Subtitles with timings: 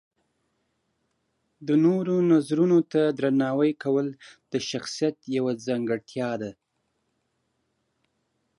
[1.67, 4.07] د نورو نظرونو ته درناوی کول
[4.51, 6.51] د شخصیت یوه ځانګړتیا ده.